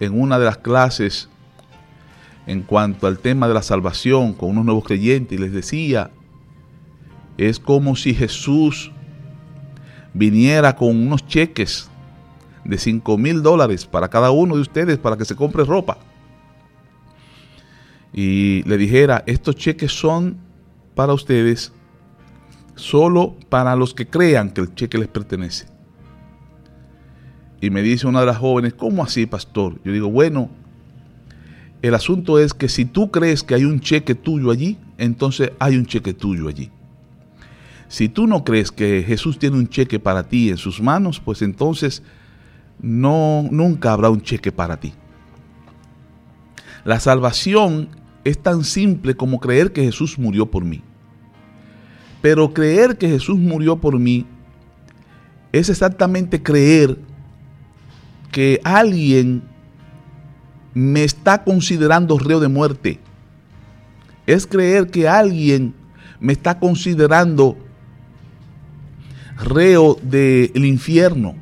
[0.00, 1.28] en una de las clases
[2.46, 6.10] en cuanto al tema de la salvación con unos nuevos creyentes y les decía
[7.38, 8.90] es como si Jesús
[10.12, 11.90] viniera con unos cheques
[12.64, 15.98] de 5 mil dólares para cada uno de ustedes para que se compre ropa.
[18.12, 20.36] Y le dijera, estos cheques son
[20.94, 21.72] para ustedes
[22.76, 25.66] solo para los que crean que el cheque les pertenece.
[27.60, 29.80] Y me dice una de las jóvenes, ¿cómo así, pastor?
[29.84, 30.50] Yo digo, bueno,
[31.82, 35.76] el asunto es que si tú crees que hay un cheque tuyo allí, entonces hay
[35.76, 36.70] un cheque tuyo allí.
[37.94, 41.42] Si tú no crees que Jesús tiene un cheque para ti en sus manos, pues
[41.42, 42.02] entonces
[42.80, 44.94] no nunca habrá un cheque para ti.
[46.84, 47.90] La salvación
[48.24, 50.82] es tan simple como creer que Jesús murió por mí.
[52.20, 54.26] Pero creer que Jesús murió por mí
[55.52, 56.98] es exactamente creer
[58.32, 59.44] que alguien
[60.72, 62.98] me está considerando reo de muerte.
[64.26, 65.76] Es creer que alguien
[66.18, 67.56] me está considerando
[69.42, 71.34] reo del infierno.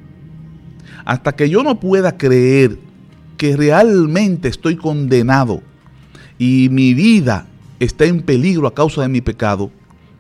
[1.05, 2.79] Hasta que yo no pueda creer
[3.37, 5.63] que realmente estoy condenado
[6.39, 7.47] y mi vida
[7.81, 9.71] está en peligro a causa de mi pecado,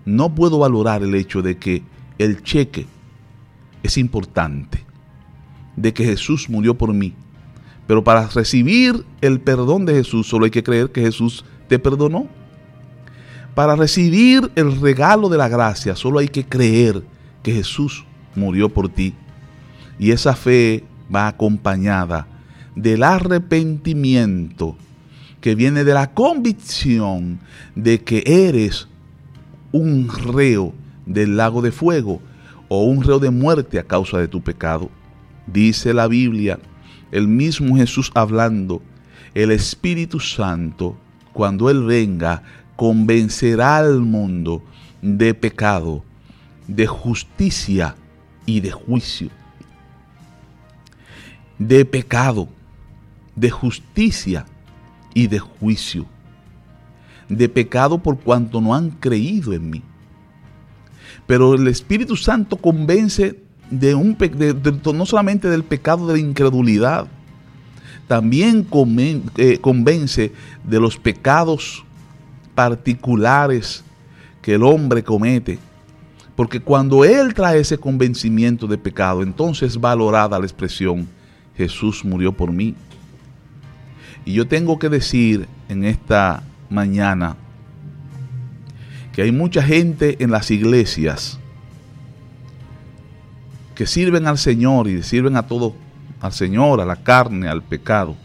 [0.04, 1.82] no puedo valorar el hecho de que
[2.18, 2.86] el cheque
[3.82, 4.84] es importante,
[5.76, 7.14] de que Jesús murió por mí.
[7.86, 12.26] Pero para recibir el perdón de Jesús solo hay que creer que Jesús te perdonó.
[13.54, 17.02] Para recibir el regalo de la gracia solo hay que creer
[17.42, 19.14] que Jesús murió por ti.
[19.98, 22.26] Y esa fe va acompañada
[22.74, 24.76] del arrepentimiento
[25.40, 27.40] que viene de la convicción
[27.74, 28.88] de que eres
[29.72, 30.72] un reo
[31.04, 32.20] del lago de fuego
[32.68, 34.88] o un reo de muerte a causa de tu pecado.
[35.46, 36.58] Dice la Biblia,
[37.10, 38.80] el mismo Jesús hablando,
[39.34, 40.96] el Espíritu Santo,
[41.32, 42.42] cuando Él venga,
[42.76, 44.62] convencerá al mundo
[45.02, 46.04] de pecado,
[46.68, 47.96] de justicia
[48.46, 49.30] y de juicio,
[51.58, 52.48] de pecado,
[53.36, 54.46] de justicia
[55.14, 56.06] y de juicio,
[57.28, 59.82] de pecado por cuanto no han creído en mí.
[61.26, 63.38] Pero el Espíritu Santo convence
[63.70, 64.16] de un
[64.94, 67.06] no solamente del pecado de la incredulidad,
[68.06, 68.66] también
[69.36, 70.32] eh, convence
[70.64, 71.84] de los pecados
[72.54, 73.82] particulares
[74.42, 75.58] que el hombre comete
[76.36, 81.06] porque cuando Él trae ese convencimiento de pecado, entonces es valorada la expresión,
[81.56, 82.74] Jesús murió por mí.
[84.24, 87.36] Y yo tengo que decir en esta mañana
[89.12, 91.38] que hay mucha gente en las iglesias
[93.74, 95.74] que sirven al Señor y sirven a todo,
[96.20, 98.16] al Señor, a la carne, al pecado.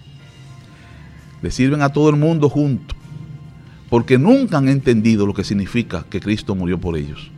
[1.42, 2.96] Le sirven a todo el mundo junto,
[3.90, 7.32] porque nunca han entendido lo que significa que Cristo murió por ellos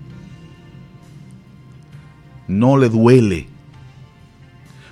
[2.49, 3.47] no le duele.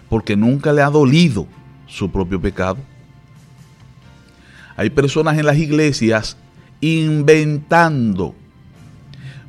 [0.10, 1.48] porque nunca le ha dolido
[1.86, 2.78] su propio pecado.
[4.78, 6.38] Hay personas en las iglesias
[6.80, 8.34] inventando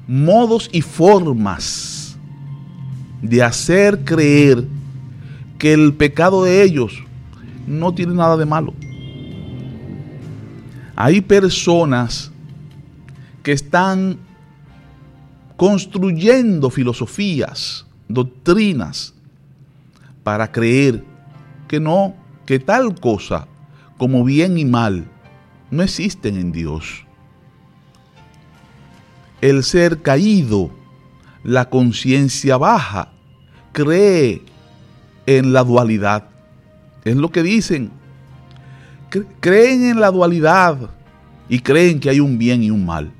[0.08, 2.16] modos y formas
[3.22, 4.64] de hacer creer
[5.58, 7.04] que el pecado de ellos
[7.66, 8.72] no tiene nada de malo.
[10.96, 12.32] Hay personas
[13.42, 14.18] que están
[15.56, 19.14] construyendo filosofías, doctrinas,
[20.24, 21.04] para creer
[21.68, 23.46] que no, que tal cosa
[23.98, 25.06] como bien y mal
[25.70, 27.04] no existen en Dios.
[29.40, 30.70] El ser caído,
[31.44, 33.12] la conciencia baja,
[33.72, 34.42] cree
[35.26, 36.28] en la dualidad.
[37.04, 37.90] Es lo que dicen.
[39.40, 40.90] Creen en la dualidad
[41.48, 43.10] y creen que hay un bien y un mal.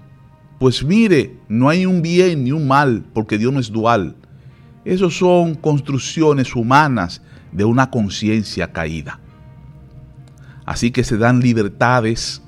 [0.59, 4.17] Pues mire, no hay un bien ni un mal porque Dios no es dual.
[4.89, 7.21] Esos son construcciones humanas
[7.53, 9.21] de una conciencia caída.
[10.65, 12.41] Así que se dan libertades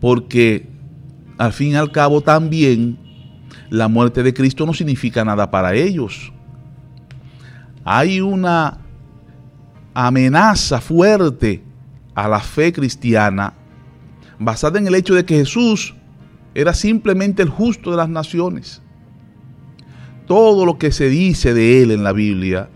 [0.00, 0.68] porque
[1.38, 2.98] al fin y al cabo también
[3.68, 6.32] la muerte de Cristo no significa nada para ellos.
[7.82, 8.78] Hay una
[9.92, 11.64] amenaza fuerte
[12.14, 13.54] a la fe cristiana
[14.38, 15.96] basada en el hecho de que Jesús
[16.54, 18.81] era simplemente el justo de las naciones.
[20.32, 22.70] Todo lo que se dice de él en la Biblia,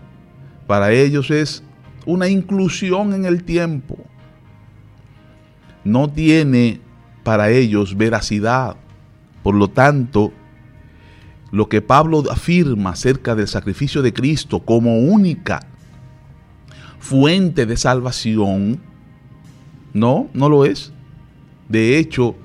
[0.67, 1.63] para ellos es
[2.05, 3.97] una inclusión en el tiempo.
[5.83, 6.81] No tiene
[7.23, 8.75] para ellos veracidad.
[9.41, 10.31] Por lo tanto,
[11.49, 15.61] lo que Pablo afirma acerca del sacrificio de Cristo como única
[16.99, 18.79] fuente de salvación,
[19.93, 20.93] no, no lo es.
[21.69, 22.35] De hecho,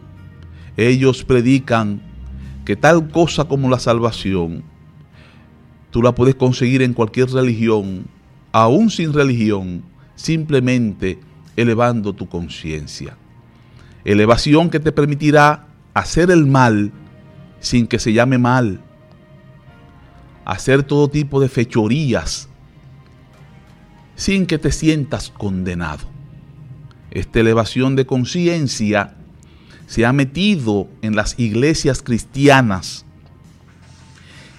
[0.79, 2.01] ellos predican
[2.65, 4.72] que tal cosa como la salvación,
[5.93, 8.07] tú la puedes conseguir en cualquier religión,
[8.51, 9.85] aún sin religión,
[10.17, 11.21] simplemente
[11.55, 13.17] elevando tu conciencia.
[14.05, 16.91] Elevación que te permitirá hacer el mal
[17.61, 18.81] sin que se llame mal.
[20.47, 22.49] Hacer todo tipo de fechorías
[24.17, 26.09] sin que te sientas condenado.
[27.11, 29.15] Esta elevación de conciencia
[29.87, 33.05] se ha metido en las iglesias cristianas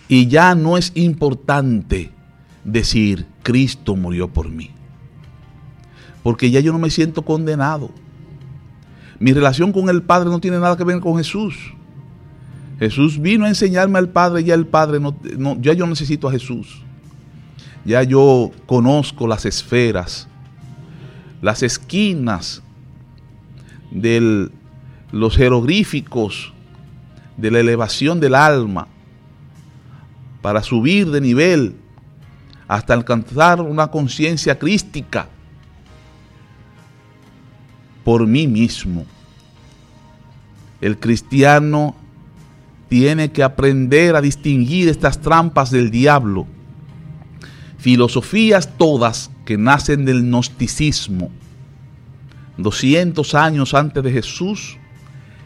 [0.07, 2.11] y ya no es importante
[2.63, 4.71] decir Cristo murió por mí.
[6.21, 7.89] Porque ya yo no me siento condenado.
[9.19, 11.55] Mi relación con el Padre no tiene nada que ver con Jesús.
[12.79, 15.15] Jesús vino a enseñarme al Padre, ya el Padre no,
[15.61, 16.81] ya yo necesito a Jesús.
[17.85, 20.27] Ya yo conozco las esferas
[21.43, 22.63] las esquinas
[23.91, 24.49] de
[25.11, 26.53] los jeroglíficos
[27.35, 28.87] de la elevación del alma
[30.43, 31.77] para subir de nivel
[32.67, 35.29] hasta alcanzar una conciencia crística
[38.03, 39.05] por mí mismo.
[40.81, 41.95] El cristiano
[42.89, 46.45] tiene que aprender a distinguir estas trampas del diablo,
[47.77, 51.31] filosofías todas que nacen del gnosticismo.
[52.57, 54.77] 200 años antes de Jesús,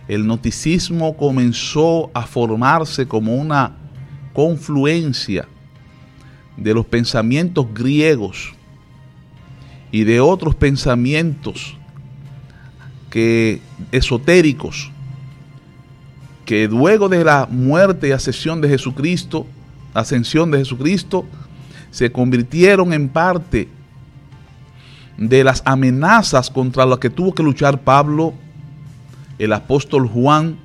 [0.07, 3.86] el gnosticismo comenzó a formarse como una
[4.37, 5.47] confluencia
[6.57, 8.53] de los pensamientos griegos
[9.91, 11.75] y de otros pensamientos
[13.09, 14.91] que esotéricos
[16.45, 19.47] que luego de la muerte y ascensión de Jesucristo,
[19.95, 21.25] ascensión de Jesucristo,
[21.89, 23.67] se convirtieron en parte
[25.17, 28.35] de las amenazas contra las que tuvo que luchar Pablo,
[29.39, 30.57] el apóstol Juan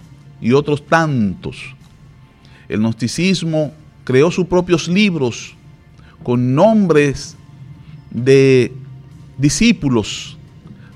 [0.42, 1.74] y otros tantos.
[2.72, 3.70] El gnosticismo
[4.02, 5.54] creó sus propios libros
[6.22, 7.36] con nombres
[8.10, 8.72] de
[9.36, 10.38] discípulos,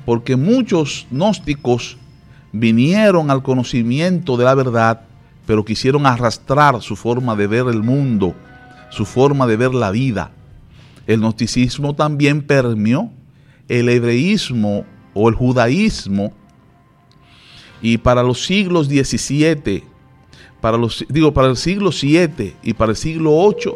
[0.07, 1.99] porque muchos gnósticos
[2.51, 5.03] vinieron al conocimiento de la verdad,
[5.47, 8.35] pero quisieron arrastrar su forma de ver el mundo,
[8.89, 10.31] su forma de ver la vida.
[11.07, 13.11] El gnosticismo también permeó
[13.69, 16.33] el hebreísmo o el judaísmo
[17.83, 19.85] y para los siglos XVII,
[20.61, 23.75] para los, digo, para el siglo VII y para el siglo VIII,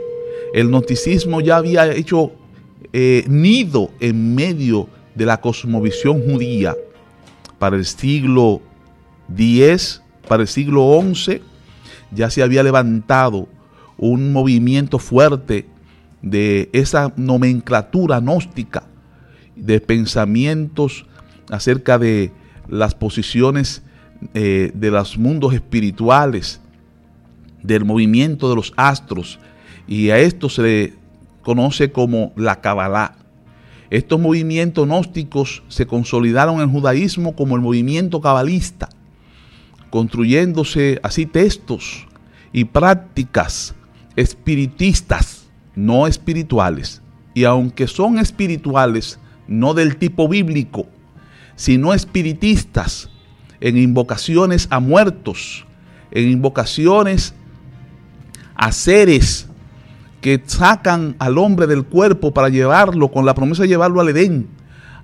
[0.55, 2.33] el gnosticismo ya había hecho
[2.93, 6.77] eh, nido en medio de la cosmovisión judía.
[7.59, 8.63] Para el siglo
[9.37, 11.43] X, para el siglo XI,
[12.11, 13.49] ya se había levantado
[13.97, 15.67] un movimiento fuerte
[16.23, 18.85] de esa nomenclatura gnóstica
[19.57, 21.07] de pensamientos
[21.51, 22.33] acerca de
[22.69, 23.83] las posiciones
[24.35, 26.61] eh, de los mundos espirituales,
[27.63, 29.39] del movimiento de los astros,
[29.87, 30.95] y a esto se le
[31.43, 33.17] conoce como la Kabbalah.
[33.91, 38.89] Estos movimientos gnósticos se consolidaron en el judaísmo como el movimiento cabalista,
[39.91, 42.07] construyéndose así textos
[42.53, 43.75] y prácticas
[44.15, 47.03] espiritistas, no espirituales.
[47.35, 50.87] Y aunque son espirituales, no del tipo bíblico,
[51.57, 53.11] sino espiritistas,
[53.61, 55.67] en invocaciones a muertos,
[56.11, 57.35] en invocaciones
[58.61, 59.47] a seres
[60.21, 64.49] que sacan al hombre del cuerpo para llevarlo, con la promesa de llevarlo al Edén,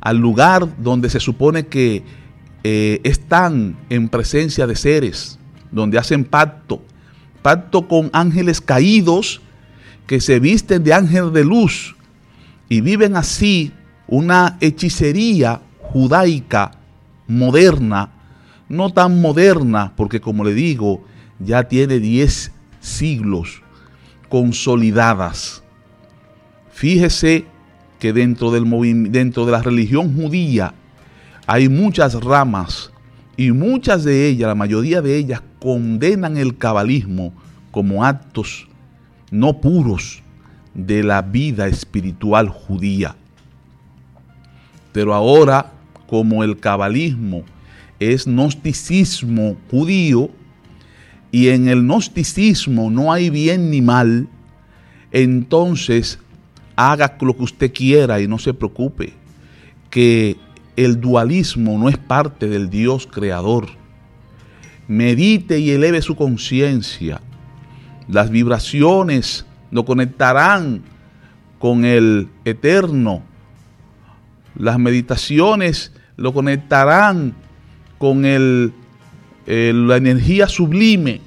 [0.02, 2.04] al lugar donde se supone que
[2.64, 5.38] eh, están en presencia de seres,
[5.72, 6.82] donde hacen pacto,
[7.40, 9.40] pacto con ángeles caídos
[10.06, 11.96] que se visten de ángel de luz
[12.68, 13.72] y viven así
[14.06, 16.72] una hechicería judaica
[17.26, 18.10] moderna,
[18.68, 21.02] no tan moderna, porque como le digo,
[21.38, 22.52] ya tiene 10
[22.86, 23.62] siglos
[24.28, 25.62] consolidadas.
[26.70, 27.46] Fíjese
[27.98, 28.64] que dentro, del
[29.10, 30.74] dentro de la religión judía
[31.46, 32.92] hay muchas ramas
[33.36, 37.32] y muchas de ellas, la mayoría de ellas, condenan el cabalismo
[37.70, 38.66] como actos
[39.30, 40.22] no puros
[40.74, 43.16] de la vida espiritual judía.
[44.92, 45.72] Pero ahora,
[46.06, 47.42] como el cabalismo
[47.98, 50.30] es gnosticismo judío,
[51.36, 54.26] y en el gnosticismo no hay bien ni mal,
[55.12, 56.18] entonces
[56.76, 59.12] haga lo que usted quiera y no se preocupe,
[59.90, 60.38] que
[60.76, 63.66] el dualismo no es parte del Dios creador.
[64.88, 67.20] Medite y eleve su conciencia.
[68.08, 70.84] Las vibraciones lo conectarán
[71.58, 73.22] con el eterno.
[74.54, 77.34] Las meditaciones lo conectarán
[77.98, 78.72] con el,
[79.46, 81.25] la energía sublime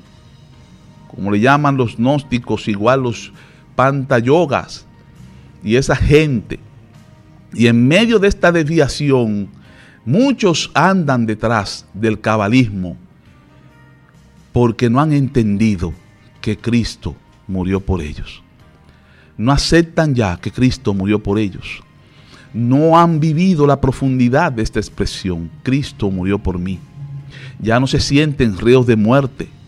[1.20, 3.34] como le llaman los gnósticos, igual los
[3.76, 4.86] pantayogas
[5.62, 6.62] y esa gente.
[7.54, 9.50] Y en medio de esta desviación,
[10.06, 12.96] muchos andan detrás del cabalismo
[14.54, 15.94] porque no han entendido
[16.40, 17.18] que Cristo
[17.48, 18.42] murió por ellos.
[19.36, 21.84] No aceptan ya que Cristo murió por ellos.
[22.54, 25.52] No han vivido la profundidad de esta expresión.
[25.64, 26.80] Cristo murió por mí.
[27.60, 29.59] Ya no se sienten reos de muerte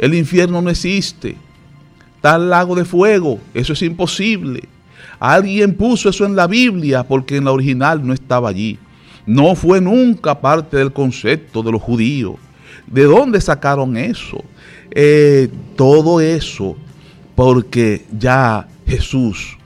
[0.00, 1.36] el infierno no existe.
[2.22, 4.62] Tal lago de fuego, eso es imposible.
[5.18, 8.78] Alguien puso eso en la Biblia porque en la original no estaba allí.
[9.26, 12.36] No fue nunca parte del concepto de los judíos.
[12.86, 14.42] ¿De dónde sacaron eso?
[14.90, 16.76] Eh, todo eso
[17.34, 19.58] porque ya Jesús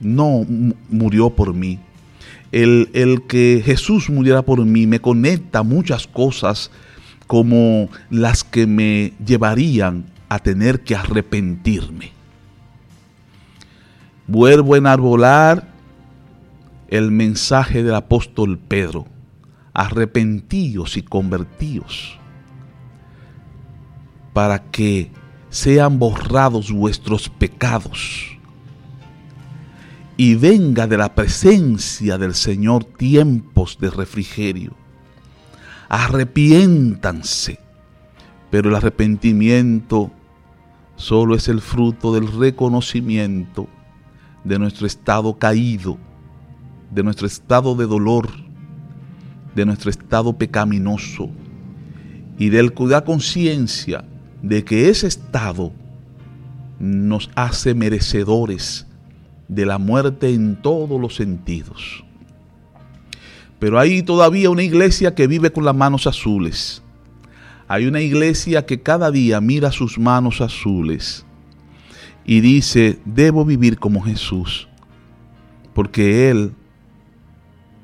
[0.00, 0.44] no
[0.90, 1.78] murió por mí.
[2.50, 6.72] El, el, que Jesús muriera por mí me conecta muchas cosas
[7.32, 12.12] como las que me llevarían a tener que arrepentirme.
[14.26, 15.72] Vuelvo a enarbolar
[16.88, 19.06] el mensaje del apóstol Pedro.
[19.72, 22.18] Arrepentíos y convertíos
[24.34, 25.10] para que
[25.48, 28.36] sean borrados vuestros pecados
[30.18, 34.81] y venga de la presencia del Señor tiempos de refrigerio
[35.92, 37.58] arrepiéntanse.
[38.50, 40.10] Pero el arrepentimiento
[40.96, 43.68] solo es el fruto del reconocimiento
[44.42, 45.98] de nuestro estado caído,
[46.90, 48.30] de nuestro estado de dolor,
[49.54, 51.28] de nuestro estado pecaminoso
[52.38, 54.02] y del cuidar conciencia
[54.40, 55.72] de que ese estado
[56.78, 58.86] nos hace merecedores
[59.48, 62.02] de la muerte en todos los sentidos.
[63.62, 66.82] Pero hay todavía una iglesia que vive con las manos azules.
[67.68, 71.24] Hay una iglesia que cada día mira sus manos azules
[72.24, 74.66] y dice, debo vivir como Jesús,
[75.74, 76.54] porque Él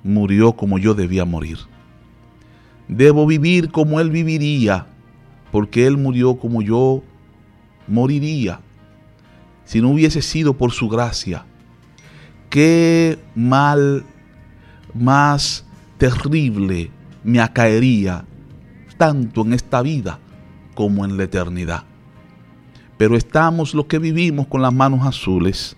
[0.03, 1.59] murió como yo debía morir.
[2.89, 4.89] Debo vivir como Él viviría,
[5.53, 7.05] porque Él murió como yo
[7.87, 8.63] moriría,
[9.65, 11.47] si no hubiese sido por su gracia.
[12.51, 14.05] Qué mal
[14.93, 15.68] más
[15.99, 16.91] terrible
[17.25, 18.25] me acaería
[18.97, 20.19] tanto en esta vida
[20.75, 21.85] como en la eternidad.
[22.97, 25.77] Pero estamos los que vivimos con las manos azules,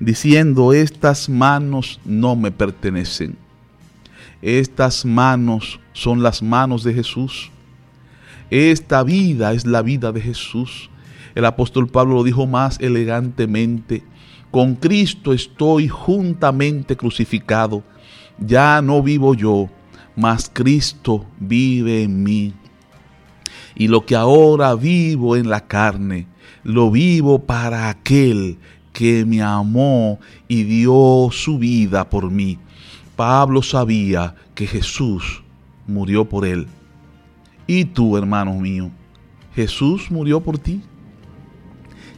[0.00, 3.36] diciendo, estas manos no me pertenecen.
[4.42, 7.50] Estas manos son las manos de Jesús.
[8.50, 10.90] Esta vida es la vida de Jesús.
[11.34, 14.02] El apóstol Pablo lo dijo más elegantemente.
[14.50, 17.84] Con Cristo estoy juntamente crucificado
[18.40, 19.68] ya no vivo yo,
[20.16, 22.54] mas Cristo vive en mí.
[23.74, 26.26] Y lo que ahora vivo en la carne,
[26.64, 28.58] lo vivo para aquel
[28.92, 30.18] que me amó
[30.48, 32.58] y dio su vida por mí.
[33.16, 35.42] Pablo sabía que Jesús
[35.86, 36.66] murió por él.
[37.66, 38.90] ¿Y tú, hermano mío?
[39.54, 40.82] ¿Jesús murió por ti?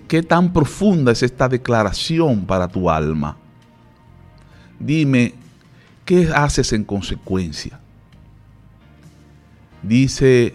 [0.09, 3.37] ¿Qué tan profunda es esta declaración para tu alma?
[4.79, 5.35] Dime,
[6.05, 7.81] ¿qué haces en consecuencia?
[9.83, 10.55] Dice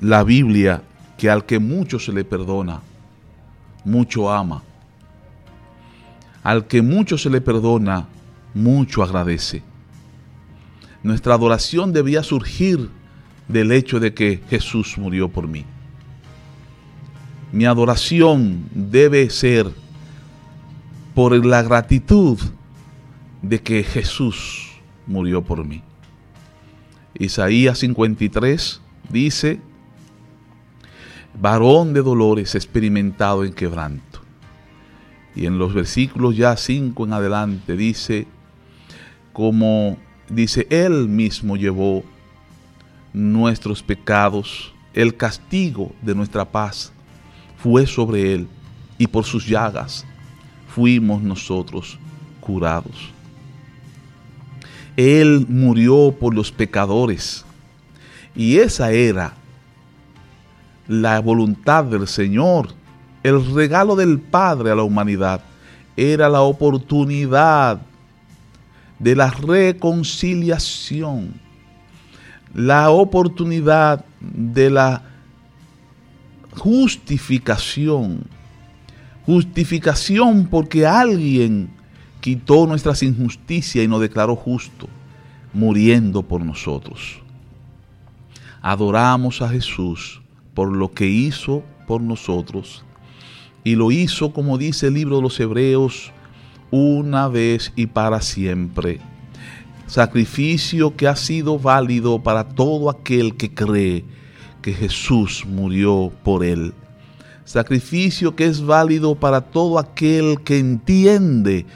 [0.00, 0.82] la Biblia
[1.16, 2.80] que al que mucho se le perdona,
[3.84, 4.62] mucho ama.
[6.42, 8.08] Al que mucho se le perdona,
[8.54, 9.62] mucho agradece.
[11.02, 12.90] Nuestra adoración debía surgir
[13.48, 15.64] del hecho de que Jesús murió por mí.
[17.52, 19.70] Mi adoración debe ser
[21.14, 22.38] por la gratitud
[23.42, 24.70] de que Jesús
[25.06, 25.82] murió por mí.
[27.14, 28.80] Isaías 53
[29.10, 29.60] dice,
[31.38, 34.20] varón de dolores experimentado en quebranto.
[35.34, 38.26] Y en los versículos ya 5 en adelante dice,
[39.32, 39.96] como
[40.28, 42.04] dice, Él mismo llevó
[43.12, 46.92] nuestros pecados, el castigo de nuestra paz
[47.56, 48.48] fue sobre Él,
[48.98, 50.04] y por sus llagas
[50.68, 51.98] fuimos nosotros
[52.40, 53.12] curados.
[55.00, 57.46] Él murió por los pecadores,
[58.36, 59.32] y esa era
[60.86, 62.68] la voluntad del Señor,
[63.22, 65.40] el regalo del Padre a la humanidad,
[65.96, 67.80] era la oportunidad
[68.98, 71.32] de la reconciliación,
[72.52, 75.02] la oportunidad de la
[76.58, 78.26] justificación.
[79.24, 81.70] Justificación porque alguien
[82.20, 84.88] quitó nuestras injusticias y nos declaró justo,
[85.52, 87.20] muriendo por nosotros.
[88.62, 90.20] Adoramos a Jesús
[90.54, 92.84] por lo que hizo por nosotros
[93.64, 96.12] y lo hizo, como dice el libro de los Hebreos,
[96.70, 99.00] una vez y para siempre.
[99.86, 104.04] Sacrificio que ha sido válido para todo aquel que cree
[104.62, 106.72] que Jesús murió por él.
[107.44, 111.66] Sacrificio que es válido para todo aquel que entiende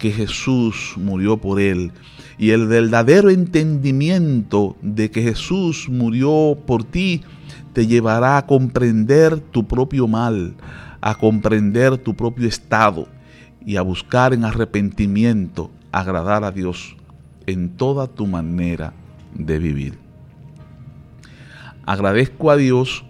[0.00, 1.92] que Jesús murió por él.
[2.38, 7.20] Y el verdadero entendimiento de que Jesús murió por ti
[7.74, 10.54] te llevará a comprender tu propio mal,
[11.00, 13.06] a comprender tu propio estado
[13.64, 16.96] y a buscar en arrepentimiento agradar a Dios
[17.46, 18.94] en toda tu manera
[19.34, 19.98] de vivir.
[21.84, 23.04] Agradezco a Dios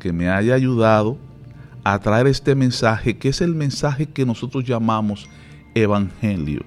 [0.00, 1.18] que me haya ayudado
[1.84, 5.28] a traer este mensaje, que es el mensaje que nosotros llamamos
[5.74, 6.62] Evangelio,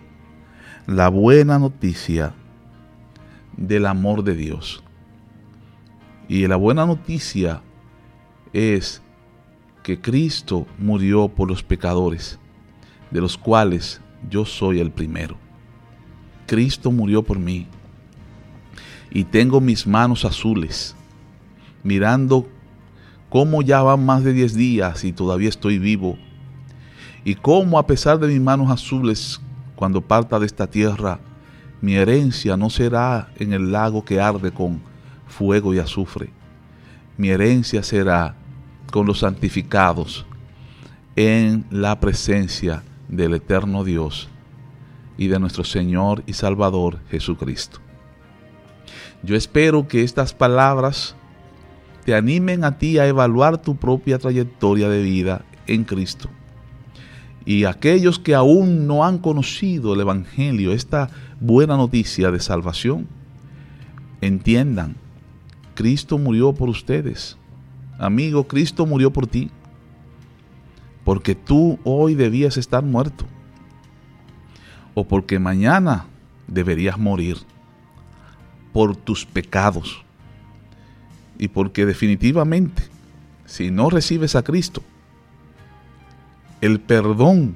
[0.85, 2.33] la buena noticia
[3.55, 4.83] del amor de Dios.
[6.27, 7.61] Y la buena noticia
[8.51, 9.01] es
[9.81, 12.37] que Cristo murió por los pecadores
[13.09, 15.37] de los cuales yo soy el primero.
[16.45, 17.65] Cristo murió por mí
[19.09, 20.97] y tengo mis manos azules,
[21.81, 22.45] mirando
[23.29, 26.17] cómo ya van más de 10 días y todavía estoy vivo,
[27.27, 29.41] y cómo a pesar de mis manos azules,
[29.75, 31.19] cuando parta de esta tierra,
[31.81, 34.79] mi herencia no será en el lago que arde con
[35.27, 36.29] fuego y azufre.
[37.17, 38.33] Mi herencia será
[38.93, 40.25] con los santificados
[41.17, 44.29] en la presencia del eterno Dios
[45.17, 47.79] y de nuestro Señor y Salvador Jesucristo.
[49.21, 51.13] Yo espero que estas palabras
[52.05, 56.29] te animen a ti a evaluar tu propia trayectoria de vida en Cristo.
[57.47, 63.07] Y aquellos que aún no han conocido el Evangelio, esta buena noticia de salvación,
[64.19, 64.97] entiendan,
[65.73, 67.37] Cristo murió por ustedes.
[67.99, 69.49] Amigo, Cristo murió por ti
[71.05, 73.25] porque tú hoy debías estar muerto
[74.93, 76.05] o porque mañana
[76.47, 77.37] deberías morir
[78.73, 80.03] por tus pecados
[81.39, 82.83] y porque definitivamente
[83.45, 84.83] si no recibes a Cristo,
[86.61, 87.55] el perdón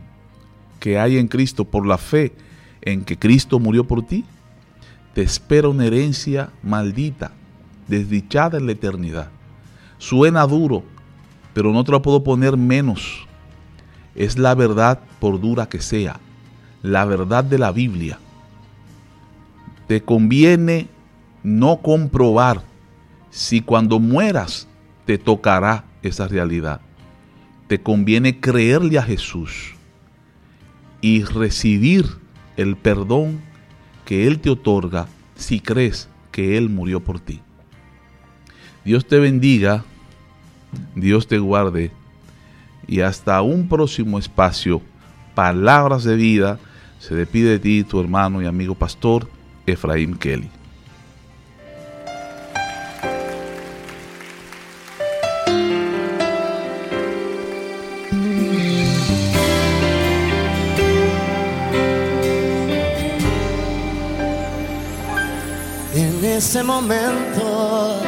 [0.79, 2.33] que hay en Cristo por la fe
[2.81, 4.25] en que Cristo murió por ti,
[5.13, 7.31] te espera una herencia maldita,
[7.87, 9.29] desdichada en la eternidad.
[9.97, 10.83] Suena duro,
[11.53, 13.27] pero no te lo puedo poner menos
[14.15, 16.19] es la verdad por dura que sea,
[16.81, 18.19] la verdad de la Biblia.
[19.87, 20.87] Te conviene
[21.43, 22.63] no comprobar
[23.29, 24.67] si cuando mueras
[25.05, 26.81] te tocará esa realidad.
[27.71, 29.75] Te conviene creerle a Jesús
[30.99, 32.05] y recibir
[32.57, 33.39] el perdón
[34.03, 35.07] que Él te otorga
[35.37, 37.39] si crees que Él murió por ti.
[38.83, 39.85] Dios te bendiga,
[40.95, 41.91] Dios te guarde
[42.89, 44.81] y hasta un próximo espacio,
[45.33, 46.59] Palabras de Vida,
[46.99, 49.29] se despide de ti tu hermano y amigo pastor
[49.65, 50.49] Efraín Kelly.
[66.51, 68.01] Ese momento,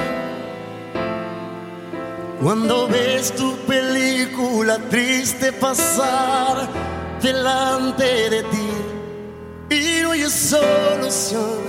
[2.41, 6.67] cuando ves tu película triste pasar
[7.21, 8.69] delante de ti
[9.69, 11.61] y no hay solución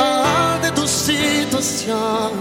[0.00, 2.32] ante tu situación,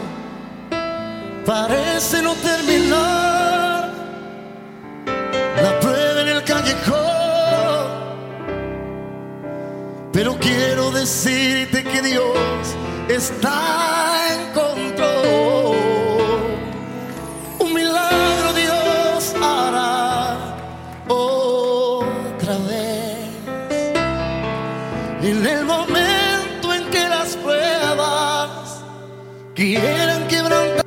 [1.45, 3.32] parece no terminar
[10.43, 12.75] quiero decirte que Dios
[13.07, 15.77] está en control.
[17.59, 20.55] Un milagro Dios hará
[21.07, 23.29] otra vez.
[25.21, 28.81] En el momento en que las pruebas
[29.55, 30.85] quieran quebrantar,